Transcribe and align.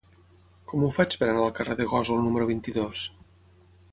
Com 0.71 0.85
ho 0.85 0.89
faig 0.95 1.17
per 1.23 1.27
anar 1.33 1.43
al 1.47 1.53
carrer 1.59 1.77
de 1.81 1.85
Gósol 1.93 2.25
número 2.29 2.47
vint-i-dos? 2.53 3.03